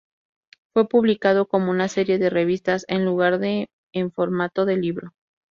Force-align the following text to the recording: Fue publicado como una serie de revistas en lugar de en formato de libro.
Fue 0.73 0.87
publicado 0.89 1.45
como 1.47 1.69
una 1.69 1.87
serie 1.87 2.17
de 2.17 2.31
revistas 2.31 2.85
en 2.87 3.05
lugar 3.05 3.37
de 3.37 3.69
en 3.93 4.11
formato 4.11 4.65
de 4.65 4.77
libro. 4.77 5.11